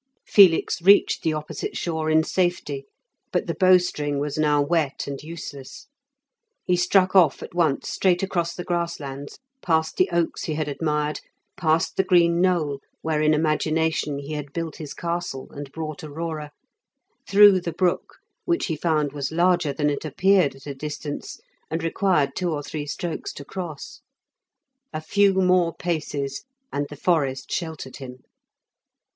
[0.25, 2.85] Felix reached the opposite shore in safety,
[3.31, 5.89] but the bow string was now wet and useless.
[6.65, 10.67] He struck off at once straight across the grass lands, past the oaks he had
[10.67, 11.19] admired,
[11.55, 16.49] past the green knoll where in imagination he had built his castle and brought Aurora,
[17.29, 21.39] through the brook, which he found was larger than it appeared at a distance,
[21.69, 24.01] and required two or three strokes to cross.
[24.93, 26.43] A few more paces
[26.73, 28.23] and the forest sheltered him.